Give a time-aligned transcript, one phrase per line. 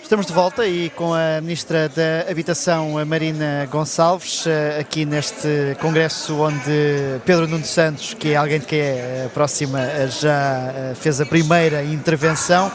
[0.00, 6.38] Estamos de volta e com a Ministra da Habitação, Marina Gonçalves, eh, aqui neste congresso
[6.40, 11.20] onde Pedro Nuno Santos, que é alguém de quem é próxima, eh, já eh, fez
[11.20, 12.70] a primeira intervenção.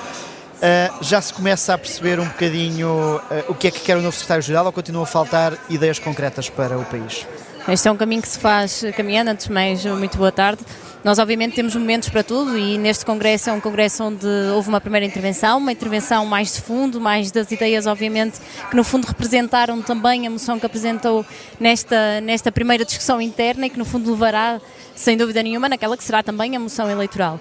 [1.01, 4.65] Já se começa a perceber um bocadinho o que é que quer o novo Secretário-Geral
[4.65, 7.27] ou continua a faltar ideias concretas para o país?
[7.67, 9.29] Este é um caminho que se faz caminhando.
[9.29, 10.61] Antes de mais, muito boa tarde.
[11.03, 14.79] Nós, obviamente, temos momentos para tudo e neste congresso é um congresso onde houve uma
[14.79, 18.39] primeira intervenção, uma intervenção mais de fundo, mais das ideias, obviamente,
[18.69, 21.25] que no fundo representaram também a moção que apresentou
[21.59, 24.61] nesta, nesta primeira discussão interna e que no fundo levará,
[24.95, 27.37] sem dúvida nenhuma, naquela que será também a moção eleitoral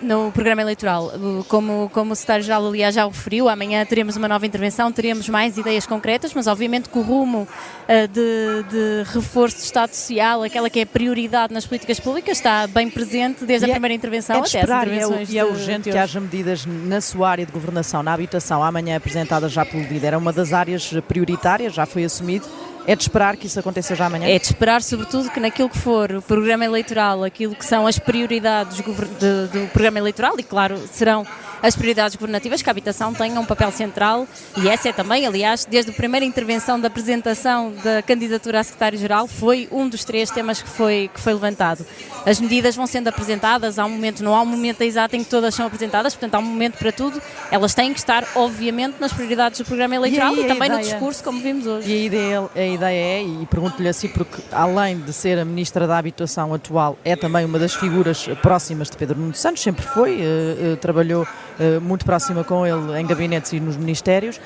[0.00, 1.12] no programa eleitoral.
[1.48, 5.86] Como, como o secretário-geral, aliás, já referiu, amanhã teremos uma nova intervenção, teremos mais ideias
[5.86, 10.80] concretas, mas obviamente que o rumo uh, de, de, reforço do Estado Social, aquela que
[10.80, 14.38] é prioridade nas políticas públicas, está bem presente desde e a é primeira intervenção é
[14.38, 15.28] até esperar, as intervenções.
[15.28, 18.62] E é, e é urgente que haja medidas na sua área de governação, na habitação,
[18.62, 20.12] amanhã apresentadas já pelo líder.
[20.12, 22.46] É uma das áreas prioritárias, já foi assumido
[22.86, 24.26] é de esperar que isso aconteça já amanhã?
[24.28, 27.98] É de esperar, sobretudo, que naquilo que for o programa eleitoral, aquilo que são as
[27.98, 31.26] prioridades do, programa eleitoral, e claro, serão
[31.62, 35.64] as prioridades governativas, que a habitação tenha um papel central, e essa é também, aliás,
[35.64, 40.60] desde a primeira intervenção da apresentação da candidatura a secretário-geral, foi um dos três temas
[40.60, 41.86] que foi, que foi levantado.
[42.26, 45.30] As medidas vão sendo apresentadas, há um momento, não há um momento exato em que
[45.30, 49.12] todas são apresentadas, portanto há um momento para tudo, elas têm que estar, obviamente, nas
[49.12, 51.90] prioridades do programa eleitoral e, e também ideia, no discurso, como vimos hoje.
[51.90, 55.86] E a ideia, a ideia é, e pergunto-lhe assim, porque além de ser a Ministra
[55.86, 60.16] da Habitação atual, é também uma das figuras próximas de Pedro Nuno Santos, sempre foi,
[60.16, 61.26] uh, uh, trabalhou
[61.62, 64.40] uh, muito próxima com ele em gabinetes e nos ministérios.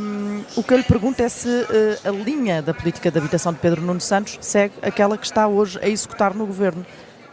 [0.00, 1.48] Um, o que eu lhe pergunto é se
[2.04, 5.78] a linha da política de habitação de Pedro Nuno Santos segue aquela que está hoje
[5.82, 6.84] a executar no Governo.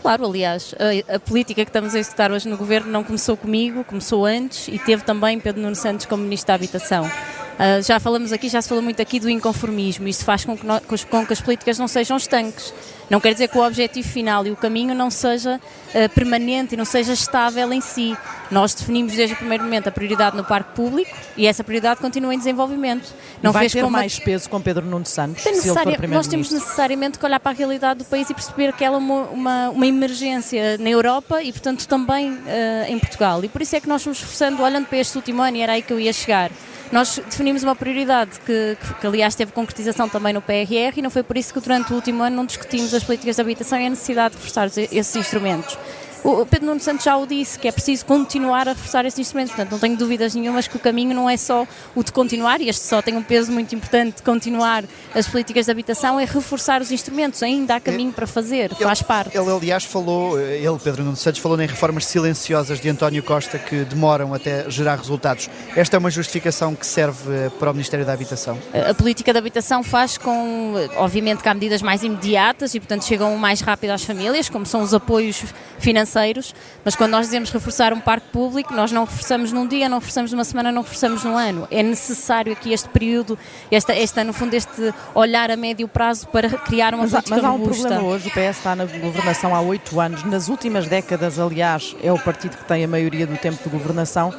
[0.04, 3.86] Claro, aliás, a, a, política que estamos a executar hoje no Governo não começou comigo,
[3.86, 7.10] começou antes e teve também Pedro Nuno Santos como Ministro da Habitação.
[7.54, 10.08] Uh, já falamos aqui, já se falou muito aqui do inconformismo.
[10.08, 12.74] Isso faz com que, no, com que as políticas não sejam estanques.
[13.10, 16.78] Não quer dizer que o objetivo final e o caminho não seja uh, permanente e
[16.78, 18.18] não seja estável em si.
[18.50, 22.34] Nós definimos desde o primeiro momento a prioridade no parque público e essa prioridade continua
[22.34, 23.14] em desenvolvimento.
[23.42, 27.20] Não vai ter mais peso com Pedro Nuno Santos, se ele for Nós temos necessariamente
[27.20, 29.88] que olhar para a realidade do país e perceber que ela é uma, uma, uma
[29.88, 32.40] emergência na Europa e, portanto, também uh,
[32.88, 33.44] em Portugal.
[33.44, 35.74] E por isso é que nós nos esforçando, olhando para este último ano, e era
[35.74, 36.52] aí que eu ia chegar,
[36.94, 41.10] nós definimos uma prioridade que, que, que, aliás, teve concretização também no PRR e não
[41.10, 43.88] foi por isso que durante o último ano não discutimos as políticas de habitação e
[43.88, 45.76] a necessidade de reforçar esses instrumentos.
[46.24, 49.54] O Pedro Nuno Santos já o disse, que é preciso continuar a reforçar esses instrumentos.
[49.54, 52.70] Portanto, não tenho dúvidas nenhumas que o caminho não é só o de continuar, e
[52.70, 56.82] este só tem um peso muito importante de continuar as políticas de habitação, é reforçar
[56.82, 57.44] os instrumentos.
[57.44, 59.38] Ainda há caminho para fazer, ele, faz parte.
[59.38, 63.84] Ele, aliás, falou, ele, Pedro Nuno Santos, falou em reformas silenciosas de António Costa que
[63.84, 65.50] demoram até gerar resultados.
[65.76, 68.58] Esta é uma justificação que serve para o Ministério da Habitação?
[68.74, 73.04] A, a política de habitação faz com, obviamente, que há medidas mais imediatas e, portanto,
[73.04, 75.44] chegam mais rápido às famílias, como são os apoios
[75.80, 76.54] financeiros financeiros,
[76.86, 80.32] mas quando nós dizemos reforçar um parque público, nós não reforçamos num dia, não reforçamos
[80.32, 81.68] numa semana, não reforçamos num ano.
[81.72, 83.38] É necessário aqui este período,
[83.72, 87.46] esta, esta, no fundo, este olhar a médio prazo para criar uma mas, política Mas
[87.46, 87.88] há um robusta.
[87.88, 92.12] problema hoje, o PS está na governação há oito anos, nas últimas décadas, aliás, é
[92.12, 94.34] o partido que tem a maioria do tempo de governação,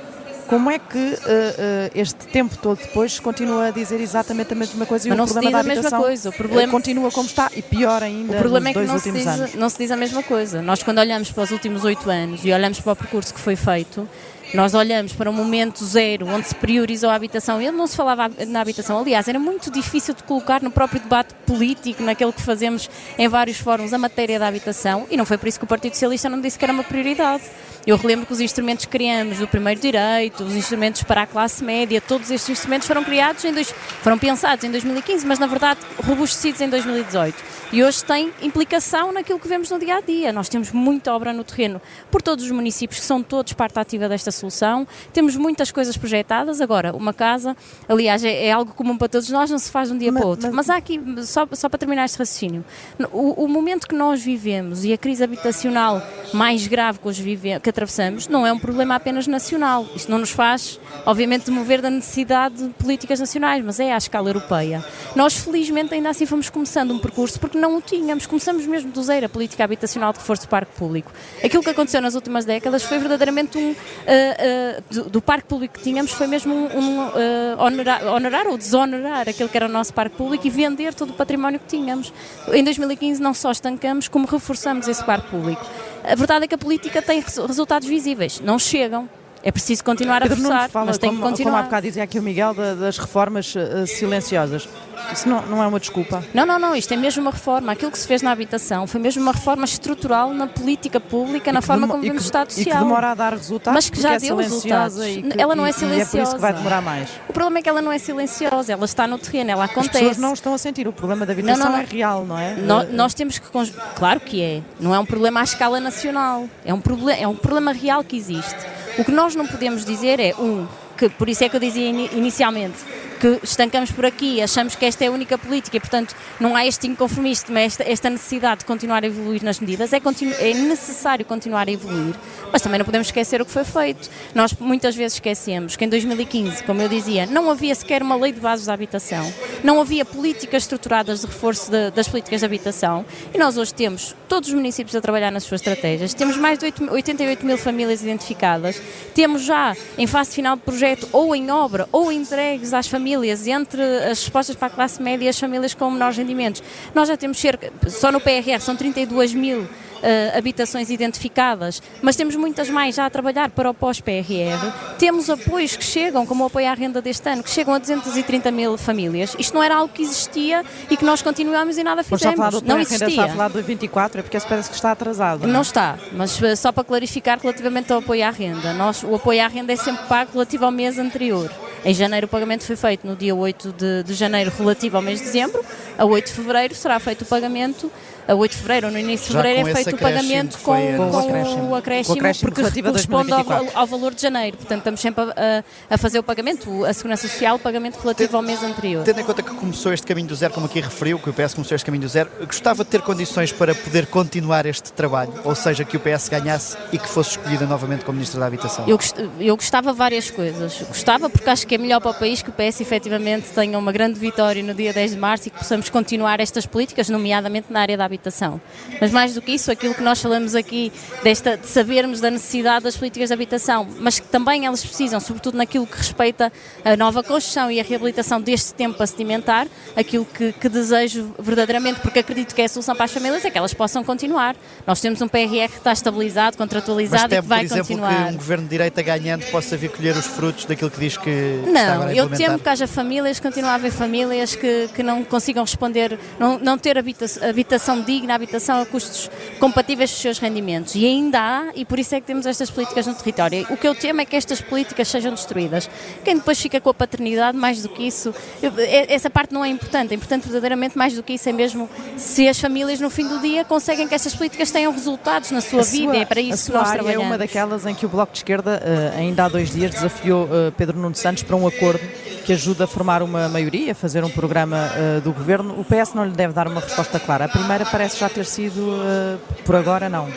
[0.47, 4.87] como é que uh, uh, este tempo todo depois continua a dizer exatamente a mesma
[4.87, 6.28] coisa e Mas o problema da habitação coisa.
[6.28, 6.72] O problema...
[6.72, 9.78] continua como está e pior ainda o problema é que não se, diz, não se
[9.78, 10.62] diz a mesma coisa.
[10.62, 13.56] Nós quando olhamos para os últimos oito anos e olhamos para o percurso que foi
[13.56, 14.09] feito,
[14.55, 17.61] nós olhamos para um momento zero onde se priorizou a habitação.
[17.61, 19.01] Ele não se falava na habitação.
[19.01, 22.89] Aliás, era muito difícil de colocar no próprio debate político, naquele que fazemos
[23.19, 25.09] em vários fóruns, a matéria da habitação.
[25.11, 27.43] E não foi por isso que o Partido Socialista não disse que era uma prioridade.
[27.85, 31.63] Eu relembro que os instrumentos que criamos do primeiro direito, os instrumentos para a classe
[31.63, 35.81] média, todos estes instrumentos foram criados em dois, foram pensados em 2015, mas na verdade
[36.07, 37.35] robustecidos em 2018.
[37.75, 40.33] E hoje têm implicação naquilo que vemos no dia a dia.
[40.33, 44.09] Nós temos muita obra no terreno por todos os municípios que são todos parte ativa
[44.09, 44.87] desta solução.
[45.12, 46.61] Temos muitas coisas projetadas.
[46.61, 47.57] Agora, uma casa,
[47.88, 50.21] aliás, é, é algo comum para todos nós, não se faz de um dia mas,
[50.21, 50.47] para o outro.
[50.47, 52.65] Mas, mas há aqui, só, só para terminar este raciocínio,
[53.11, 56.00] o, o momento que nós vivemos e a crise habitacional
[56.32, 59.87] mais grave que vivemos, que atravessamos não é um problema apenas nacional.
[59.94, 64.29] Isto não nos faz, obviamente, mover da necessidade de políticas nacionais, mas é à escala
[64.29, 64.85] europeia.
[65.15, 68.26] Nós, felizmente, ainda assim fomos começando um percurso porque não o tínhamos.
[68.26, 71.12] Começamos mesmo do zero a política habitacional de reforço do parque público.
[71.43, 73.71] Aquilo que aconteceu nas últimas décadas foi verdadeiramente um.
[73.71, 77.12] Uh, uh, do, do, parque público que tínhamos foi mesmo um, um uh,
[77.59, 81.12] honorar, honorar ou desonorar aquele que era o nosso parque público e vender todo o
[81.15, 82.12] património que tínhamos.
[82.53, 85.65] Em 2015 não só estancamos, como reforçamos esse parque público.
[86.14, 89.11] A verdade é que a política tem resultados visíveis, não chegam.
[89.46, 91.50] É preciso continuar a forçar, fala, mas tem como, que continuar.
[91.50, 94.67] Como há bocado dizia aqui o Miguel, da, das reformas uh, silenciosas.
[95.12, 96.25] Isso não, não é uma desculpa?
[96.32, 96.75] Não, não, não.
[96.75, 97.73] Isto é mesmo uma reforma.
[97.73, 101.61] Aquilo que se fez na habitação foi mesmo uma reforma estrutural na política pública, na
[101.61, 102.75] forma como vemos o Estado Social.
[102.75, 104.96] E que demora a dar resultados mas que já é deu resultados.
[105.05, 106.17] E que, ela não é silenciosa.
[106.17, 107.11] E é por isso que vai demorar mais.
[107.29, 109.97] O problema é que ela não é silenciosa, ela está no terreno, ela acontece.
[109.97, 110.88] As pessoas não estão a sentir.
[110.88, 111.82] O problema da habitação não, não, não.
[111.82, 112.55] é real, não é?
[112.55, 113.47] No, nós temos que.
[113.94, 114.62] Claro que é.
[114.81, 116.49] Não é um problema à escala nacional.
[116.64, 118.56] É um, problema, é um problema real que existe.
[118.99, 121.88] O que nós não podemos dizer é, um, que por isso é que eu dizia
[121.88, 122.76] inicialmente
[123.25, 126.67] que estancamos por aqui, achamos que esta é a única política e, portanto, não há
[126.67, 129.97] este inconformismo, esta, esta necessidade de continuar a evoluir nas medidas, é,
[130.41, 132.15] é necessário continuar a evoluir,
[132.53, 134.11] mas também não podemos esquecer o que foi feito.
[134.35, 138.31] Nós muitas vezes esquecemos que em 2015, como eu dizia, não havia sequer uma lei
[138.31, 139.32] de bases da habitação,
[139.62, 144.15] não havia políticas estruturadas de reforço de, das políticas de habitação e nós hoje temos
[144.29, 148.03] todos os municípios a trabalhar nas suas estratégias, temos mais de 8, 88 mil famílias
[148.03, 148.79] identificadas,
[149.15, 153.46] temos já em fase final de projeto ou em obra ou entregues às famílias famílias,
[153.46, 156.62] entre as respostas para a classe média e as famílias com menores rendimentos.
[156.94, 162.37] Nós já temos cerca, só no PRR, são 32 mil Uh, habitações identificadas, mas temos
[162.37, 164.99] muitas mais já a trabalhar para o pós-PRR.
[164.99, 168.50] Temos apoios que chegam, como o apoio à renda deste ano, que chegam a 230
[168.50, 169.34] mil famílias.
[169.38, 172.38] Isto não era algo que existia e que nós continuamos e nada fizemos.
[172.38, 173.06] Mas não existia.
[173.08, 175.44] Está a falar do 24, é porque parece que está atrasado.
[175.44, 175.52] Não, é?
[175.55, 178.75] não está, mas uh, só para clarificar relativamente ao apoio à renda.
[178.75, 181.50] Nós, o apoio à renda é sempre pago relativo ao mês anterior.
[181.85, 185.19] Em janeiro o pagamento foi feito no dia 8 de, de janeiro relativo ao mês
[185.19, 185.63] de dezembro.
[185.99, 187.93] A 8 de fevereiro será feito o pagamento
[188.26, 191.11] a 8 de fevereiro ou no início de fevereiro é feito o pagamento com, com,
[191.11, 194.56] com, o acréscimo, o acréscimo, com o acréscimo porque corresponde ao, ao, valor de janeiro.
[194.56, 198.43] Portanto, estamos sempre a, a, fazer o pagamento, a Segurança Social, o pagamento relativo ao
[198.43, 199.05] mês anterior.
[199.05, 201.55] Tendo em conta que começou este caminho do zero, como aqui referiu, que o PS
[201.55, 205.55] começou este caminho do zero, gostava de ter condições para poder continuar este trabalho, ou
[205.55, 208.87] seja, que o PS ganhasse e que fosse escolhida novamente como Ministra da Habitação?
[208.88, 208.99] Eu,
[209.41, 210.82] eu gostava várias coisas.
[210.88, 213.93] Gostava porque acho que é melhor para o país que o PS efetivamente tenha uma
[213.93, 217.81] grande vitória no dia 10 de março e que possamos continuar estas políticas, nomeadamente na
[217.81, 218.61] área da habitação.
[219.00, 222.84] Mas mais do que isso, aquilo que nós falamos aqui, desta, de sabermos da necessidade
[222.84, 226.52] das políticas de habitação, mas que também elas precisam, sobretudo naquilo que respeita
[226.84, 229.66] a nova construção e a reabilitação deste tempo a sedimentar,
[229.96, 233.50] aquilo que, que desejo verdadeiramente, porque acredito que é a solução para as famílias, é
[233.50, 234.56] que elas possam continuar.
[234.87, 238.26] Nós temos um PRR que está estabilizado, contratualizado mas e que vai por exemplo, continuar.
[238.26, 241.62] que um governo de direita ganhando possa vir colher os frutos daquilo que diz que
[241.66, 245.02] Não, está agora a eu temo que haja famílias, continuar a haver famílias que, que
[245.02, 250.39] não consigam responder, não, não ter habitação digna, habitação a custos compatíveis com os seus
[250.39, 250.95] rendimentos.
[250.95, 253.67] E ainda há, e por isso é que temos estas políticas no território.
[253.71, 255.89] O que eu temo é que estas políticas sejam destruídas.
[256.25, 259.69] Quem depois fica com a paternidade, mais do que isso, é, essa parte não é
[259.69, 260.12] importante.
[260.12, 263.41] É importante verdadeiramente mais do que isso é mesmo se as famílias no fim do
[263.41, 266.12] dia conseguem que estas políticas tenham resultados na sua a vida.
[266.12, 267.25] Sua, é para isso que nós trabalhamos.
[267.25, 270.45] é uma daquelas em que o Bloco de Esquerda, uh, ainda há dois dias, desafiou
[270.45, 272.03] uh, Pedro Nuno Santos para um acordo
[272.44, 275.75] que ajuda a formar uma maioria, a fazer um programa uh, do governo.
[275.81, 277.46] O PS não lhe deve dar uma resposta clara.
[277.46, 280.29] A primeira parece já ter sido, uh, por agora, não.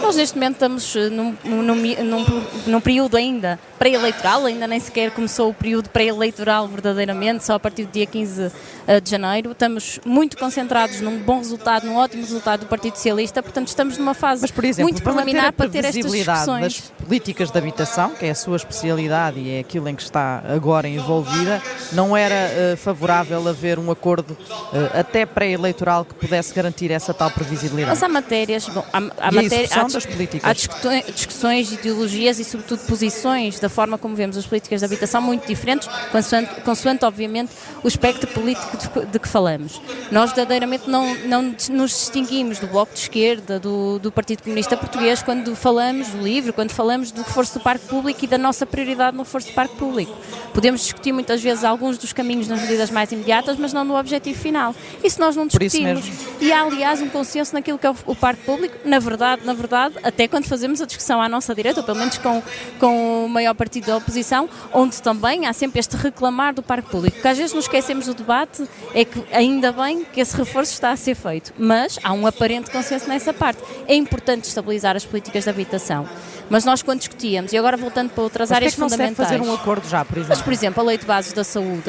[0.00, 2.24] Nós neste momento estamos eh, num, num, num,
[2.66, 7.84] num período ainda pré-eleitoral, ainda nem sequer começou o período pré-eleitoral verdadeiramente, só a partir
[7.84, 8.50] do dia 15
[8.86, 9.52] eh, de janeiro.
[9.52, 14.14] Estamos muito concentrados num bom resultado, num ótimo resultado do Partido Socialista, portanto estamos numa
[14.14, 16.62] fase Mas, por exemplo, muito preliminar para ter estas discussões.
[16.62, 20.42] das políticas de habitação, que é a sua especialidade e é aquilo em que está
[20.48, 21.60] agora envolvida,
[21.92, 22.34] não era
[22.72, 27.90] uh, favorável haver um acordo uh, até pré-eleitoral que pudesse garantir essa tal previsibilidade?
[27.90, 33.73] Mas há matérias, bom, há, há, matéria, há, há discussões, ideologias e sobretudo posições da
[33.74, 37.52] forma como vemos as políticas de habitação muito diferentes, consoante, consoante obviamente
[37.82, 39.80] o espectro político de, de, que falamos.
[40.10, 45.22] Nós verdadeiramente não, não nos distinguimos do Bloco de Esquerda, do, do Partido Comunista Português,
[45.22, 49.16] quando falamos do livro, quando falamos do reforço do parque público e da nossa prioridade
[49.16, 50.16] no reforço do parque público.
[50.52, 54.38] Podemos discutir muitas vezes alguns dos caminhos nas medidas mais imediatas, mas não no objetivo
[54.38, 54.74] final.
[55.02, 56.04] Isso nós não discutimos.
[56.40, 58.76] E há, aliás, um consenso naquilo que é o, o parque público.
[58.84, 62.18] Na verdade, na verdade, até quando fazemos a discussão à nossa direita, ou pelo menos
[62.18, 62.42] com,
[62.78, 67.20] com o maior partido da oposição, onde também há sempre este reclamar do parque público.
[67.20, 70.90] Que às vezes nos esquecemos do debate, é que ainda bem que esse reforço está
[70.90, 73.62] a ser feito, mas há um aparente consenso nessa parte.
[73.86, 76.06] É importante estabilizar as políticas de habitação.
[76.50, 79.28] Mas nós quando discutíamos, e agora voltando para outras Mas áreas que é que fundamentais.
[79.28, 80.36] fazer um acordo já, por exemplo?
[80.36, 81.82] Mas, por exemplo, a lei de bases da saúde,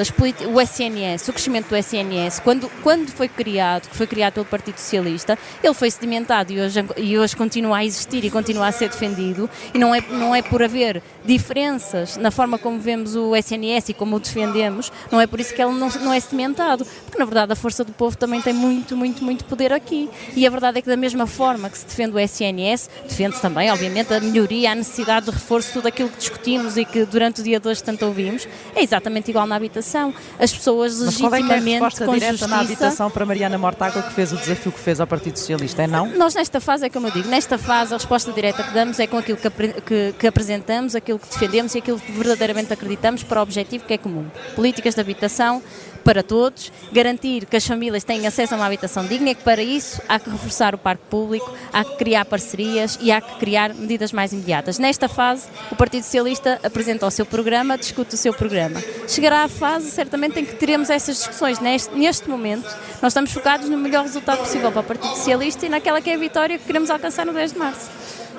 [0.48, 4.78] o SNS, o crescimento do SNS, quando, quando foi criado, que foi criado pelo Partido
[4.78, 8.90] Socialista, ele foi sedimentado e hoje, e hoje continua a existir e continua a ser
[8.90, 13.90] defendido, e não é, não é por haver diferenças na forma como vemos o SNS
[13.90, 17.18] e como o defendemos, não é por isso que ele não, não é sedimentado, porque
[17.18, 20.10] na verdade a força do povo também tem muito, muito, muito poder aqui.
[20.36, 23.72] E a verdade é que da mesma forma que se defende o SNS, defende-se também,
[23.72, 27.42] obviamente, a melhoria melhoria, a necessidade de reforço, tudo aquilo que discutimos e que durante
[27.42, 30.14] o dia de hoje tanto ouvimos, é exatamente igual na habitação.
[30.40, 32.56] As pessoas Mas qual é que é a legitimamente resposta com direta justiça...
[32.56, 35.84] na habitação para Mariana Mortágua que fez o desafio que fez ao Partido Socialista?
[35.84, 36.08] É não?
[36.16, 39.08] Nós nesta fase, é como eu digo, nesta fase a resposta direta que damos é
[39.08, 39.50] com aquilo que,
[39.82, 43.94] que- que apresentamos, aquilo que defendemos e aquilo que verdadeiramente acreditamos para o objetivo que
[43.94, 44.26] é comum.
[44.56, 45.62] Políticas de habitação
[46.04, 49.64] para todos, garantir que as famílias têm acesso a uma habitação digna e que para
[49.64, 53.74] isso há que reforçar o parque público, há que criar parcerias e há que criar
[53.74, 54.78] medidas mais imediatas.
[54.78, 58.82] Nesta fase, o Partido Socialista apresenta o seu programa, discute o seu programa.
[59.08, 61.60] Chegará a fase, certamente, em que teremos essas discussões.
[61.60, 62.68] Neste, neste momento,
[63.02, 66.16] nós estamos focados no melhor resultado possível para o Partido Socialista e naquela que é
[66.16, 67.90] a vitória que queremos alcançar no 10 de março.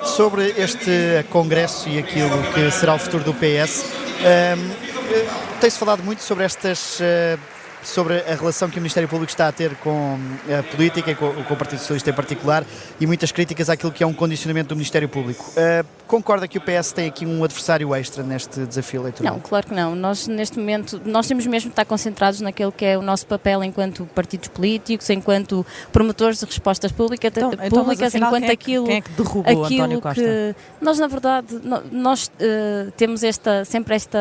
[0.03, 4.71] Sobre este congresso e aquilo que será o futuro do PS, hum,
[5.11, 5.27] eh,
[5.59, 6.99] tem-se falado muito sobre estas.
[7.01, 7.37] eh,
[7.83, 10.17] sobre a relação que o Ministério Público está a ter com
[10.57, 12.65] a política e com, com o Partido Socialista em particular
[12.99, 15.45] e muitas críticas àquilo que é um condicionamento do Ministério Público.
[15.55, 19.33] Eh, concorda que o PS tem aqui um adversário extra neste desafio eleitoral?
[19.35, 19.95] Não, claro que não.
[19.95, 23.63] Nós, neste momento, nós temos mesmo de estar concentrados naquele que é o nosso papel
[23.63, 28.51] enquanto partidos políticos, enquanto promotores de respostas pública, Então, então, mas públicas, afinal, enquanto quem
[28.51, 30.21] é que- aquilo, quem é que derrubou aquilo António Costa?
[30.21, 31.47] que nós, na verdade,
[31.91, 34.17] nós eh, temos esta, sempre esta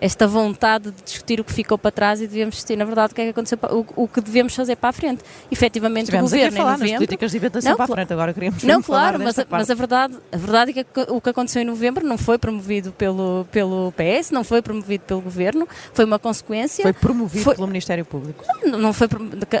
[0.00, 3.14] esta vontade de discutir o que ficou para trás e devemos discutir, na verdade, o
[3.14, 5.22] que é que aconteceu, o, o que devemos fazer para a frente.
[5.50, 6.98] Efetivamente, Estivemos o aqui a governo falar em nas novembro...
[7.06, 9.74] políticas de habitação Não, para a frente, agora queríamos Não, claro, mas, a- mas a
[9.74, 13.92] verdade, a verdade é que o que aconteceu em novembro não foi promovido pelo, pelo
[13.92, 16.82] PS, não foi promovido pelo governo, foi uma consequência.
[16.82, 18.44] Foi promovido Foi- pelo Ministério Público.
[18.64, 19.08] Não não foi,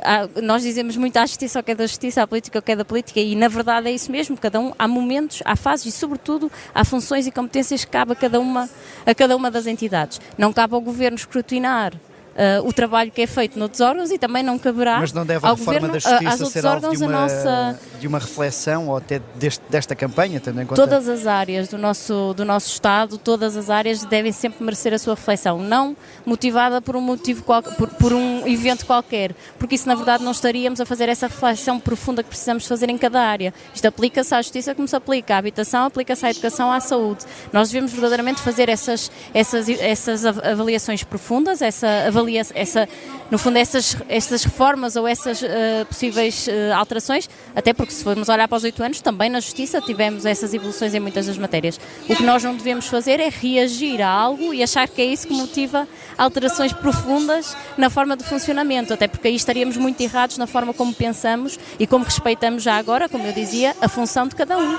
[0.02, 2.72] há- nós dizemos muito à justiça ao que é da justiça, à política ao que
[2.72, 4.36] é da política, e na verdade é isso mesmo.
[4.38, 8.16] Cada um, há momentos, há fases e, sobretudo, há funções e competências que cabe a
[8.16, 8.68] cada uma,
[9.04, 10.20] a cada uma das entidades.
[10.38, 11.92] Não cabe ao governo escrutinar.
[12.40, 15.44] Ah, o trabalho que é feito noutros órgãos e também não caberá Mas não deve
[15.46, 18.18] a ao reforma governo, da ah, Justiça ser alvo de uma, a nossa de uma
[18.18, 20.80] reflexão ou até deste- desta campanha, tendo em conta...
[20.80, 24.98] Todas as áreas do nosso, do nosso Estado, todas as áreas devem sempre merecer a
[24.98, 25.94] sua reflexão, não
[26.24, 30.32] motivada por um motivo qual- por, por um evento qualquer, porque isso na verdade não
[30.32, 33.52] estaríamos a fazer essa reflexão profunda que precisamos fazer em cada área.
[33.74, 37.24] Isto aplica-se à justiça como se aplica à habitação, aplica-se à educação, à saúde.
[37.52, 41.86] Nós devemos verdadeiramente fazer essas, essas, essas av- avaliações profundas, essa
[42.30, 42.88] avalia, essa,
[43.30, 48.28] no fundo, essas, essas reformas ou essas eh, possíveis eh, alterações, até porque se formos
[48.28, 51.78] olhar para os oito anos, também na Justiça tivemos essas evoluções em muitas das matérias.
[52.08, 55.26] O que nós não devemos fazer é reagir a algo e achar que é isso
[55.26, 60.46] que motiva alterações profundas na forma de funcionamento, até porque aí estaríamos muito errados na
[60.46, 64.56] forma como pensamos e como respeitamos já agora, como eu dizia, a função de cada
[64.58, 64.78] um.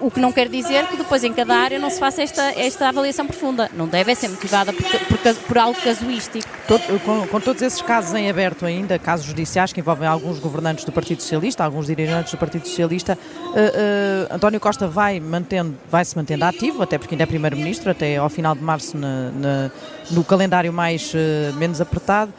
[0.00, 2.88] O que não quer dizer que depois em cada área não se faça esta, esta
[2.88, 3.70] avaliação profunda.
[3.74, 6.48] Não deve ser motivada por, por, por algo casuístico.
[6.66, 10.84] Todo- com, com todos esses casos em aberto ainda, casos judiciais que envolvem alguns governantes
[10.84, 13.16] do Partido Socialista, alguns dirigentes do Partido Socialista,
[13.54, 17.90] eh, eh, António Costa vai, mantendo, vai se mantendo ativo, até porque ainda é Primeiro-Ministro,
[17.90, 19.70] até ao final de março na- na-
[20.10, 22.32] no calendário mais eh, menos apertado.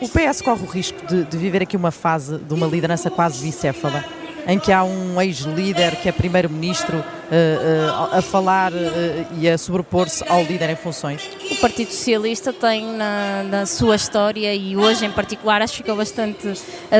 [0.00, 3.42] O PS corre o risco de, de viver aqui uma fase de uma liderança quase
[3.42, 4.04] bicéfala,
[4.46, 9.56] em que há um ex-líder que é Primeiro-Ministro eh, eh, a falar eh, e a
[9.56, 11.22] sobrepor-se ao líder em funções.
[11.50, 15.96] O Partido Socialista tem na, na sua história e hoje em particular acho que ficou
[15.96, 16.52] bastante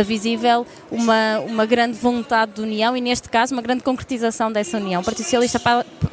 [0.04, 5.02] visível uma, uma grande vontade de união e neste caso uma grande concretização dessa união.
[5.02, 5.60] O Partido Socialista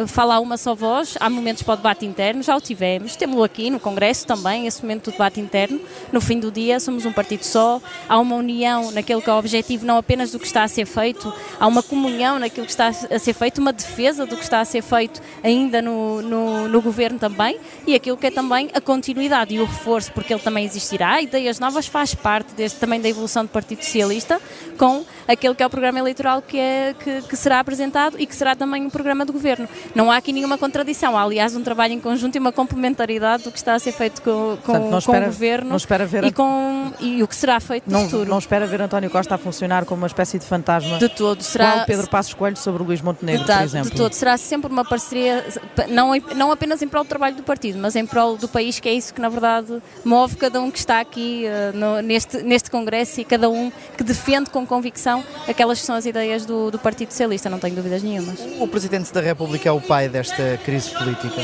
[0.07, 3.69] fala uma só voz, há momentos para o debate interno, já o tivemos, temos-lo aqui
[3.69, 5.79] no Congresso também, esse momento do debate interno.
[6.11, 9.38] No fim do dia somos um partido só, há uma união naquele que é o
[9.38, 11.20] objetivo não apenas do que está a ser feito,
[11.59, 14.65] há uma comunhão naquilo que está a ser feito, uma defesa do que está a
[14.65, 19.53] ser feito ainda no, no, no governo também e aquilo que é também a continuidade
[19.55, 21.21] e o reforço, porque ele também existirá.
[21.21, 24.39] Ideias novas faz parte deste, também da evolução do Partido Socialista
[24.77, 28.35] com aquele que é o programa eleitoral que, é, que, que será apresentado e que
[28.35, 29.67] será também um programa do governo.
[29.95, 33.51] Não há aqui nenhuma contradição, há aliás um trabalho em conjunto e uma complementaridade do
[33.51, 36.05] que está a ser feito com, com, Portanto, não com espera- o governo não espera
[36.05, 38.29] ver e, com, e o que será feito no Não, futuro.
[38.29, 41.71] não espera ver António Costa a funcionar como uma espécie de fantasma, de todo, será
[41.73, 43.89] qual Pedro Passos Coelho sobre o Luís Montenegro, de, por exemplo.
[43.91, 45.45] de todo, será sempre uma parceria,
[45.89, 48.89] não, não apenas em prol do trabalho do partido, mas em prol do país, que
[48.89, 52.69] é isso que na verdade move cada um que está aqui eh, no- neste, neste
[52.71, 56.79] Congresso e cada um que defende com convicção aquelas que são as ideias do, do
[56.79, 58.39] Partido Socialista, não tenho dúvidas nenhumas.
[58.59, 61.41] O Presidente da República é o pai desta crise política.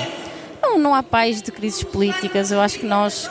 [0.62, 2.52] Não, não há pais de crises políticas.
[2.52, 3.30] Eu acho que nós,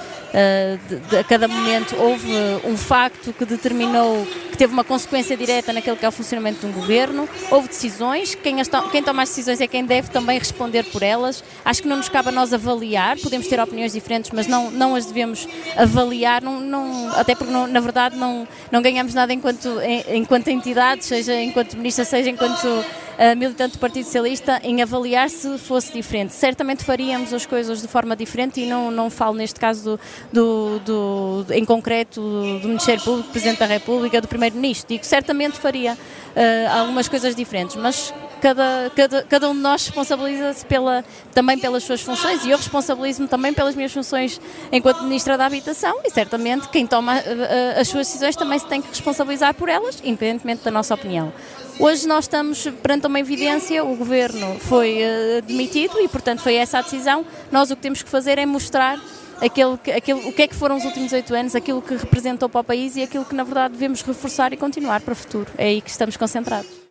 [0.89, 2.31] de- de- a cada momento, houve
[2.65, 6.67] um facto que determinou, que teve uma consequência direta naquele que é o funcionamento de
[6.67, 7.29] um governo.
[7.51, 11.03] Houve decisões, quem, as to- quem toma as decisões é quem deve também responder por
[11.03, 11.43] elas.
[11.65, 14.95] Acho que não nos cabe a nós avaliar, podemos ter opiniões diferentes, mas não, não
[14.95, 19.79] as devemos avaliar, não, não- até porque, não- na verdade, não, não ganhamos nada enquanto,
[20.13, 25.57] enquanto entidades, seja enquanto ministra, seja enquanto uh, militante do Partido Socialista, em avaliar se
[25.59, 26.33] fosse diferente.
[26.35, 30.01] Certamente faríamos as coisas de forma diferente e não, não falo neste caso do,
[30.33, 32.21] do, do em concreto
[32.61, 34.89] do Ministério Público, do Presidente da República, do Primeiro-Ministro.
[34.89, 40.65] Digo, certamente faria uh, algumas coisas diferentes, mas cada, cada, cada um de nós responsabiliza-se
[40.67, 44.41] pela, também pelas suas funções e eu responsabilizo-me também pelas minhas funções
[44.71, 48.83] enquanto Ministra da Habitação e certamente quem toma uh, as suas decisões também se tem
[48.83, 51.33] que responsabilizar por elas, independentemente da nossa opinião.
[51.79, 56.79] Hoje nós estamos perante uma evidência, o Governo foi uh, demitido e, portanto, foi essa
[56.79, 57.25] a decisão.
[57.53, 58.99] Nós o que temos que fazer é mostrar
[59.41, 62.61] aquele, aquele, o que é que foram os últimos oito anos, aquilo que representou para
[62.61, 65.51] o país e aquilo que, na verdade, devemos reforçar e continuar para o futuro.
[65.57, 66.86] É aí que estamos concentrados.